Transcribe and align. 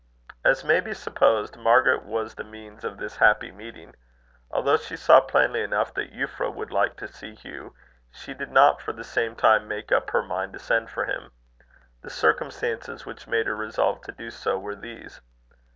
As 0.43 0.63
may 0.63 0.79
be 0.79 0.95
supposed, 0.95 1.57
Margaret 1.57 2.01
was 2.03 2.33
the 2.33 2.43
means 2.43 2.83
of 2.83 2.97
this 2.97 3.17
happy 3.17 3.51
meeting. 3.51 3.93
Although 4.49 4.77
she 4.77 4.95
saw 4.95 5.21
plainly 5.21 5.61
enough 5.61 5.93
that 5.93 6.11
Euphra 6.11 6.51
would 6.51 6.71
like 6.71 6.97
to 6.97 7.07
see 7.07 7.35
Hugh, 7.35 7.75
she 8.11 8.33
did 8.33 8.49
not 8.49 8.81
for 8.81 8.99
some 9.03 9.35
time 9.35 9.67
make 9.67 9.91
up 9.91 10.09
her 10.09 10.23
mind 10.23 10.53
to 10.53 10.59
send 10.59 10.89
for 10.89 11.05
him. 11.05 11.29
The 12.01 12.09
circumstances 12.09 13.05
which 13.05 13.27
made 13.27 13.45
her 13.45 13.55
resolve 13.55 14.01
to 14.01 14.11
do 14.11 14.31
so 14.31 14.57
were 14.57 14.75
these. 14.75 15.21